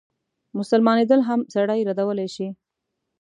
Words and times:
مسلمانېدل 0.59 1.21
هم 1.29 1.39
سړی 1.55 1.79
ردولای 1.89 2.29
شي. 2.35 2.47